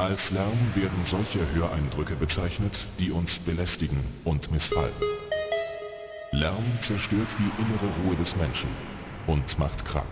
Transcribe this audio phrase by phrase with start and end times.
[0.00, 4.94] Als Lärm werden solche Höreindrücke bezeichnet, die uns belästigen und missfallen.
[6.32, 8.70] Lärm zerstört die innere Ruhe des Menschen
[9.26, 10.08] und macht krank.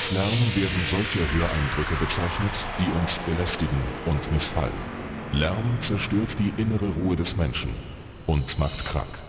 [0.00, 4.72] Als Lärm werden solche Höreindrücke bezeichnet, die uns belästigen und missfallen.
[5.34, 7.68] Lärm zerstört die innere Ruhe des Menschen
[8.26, 9.19] und macht krank.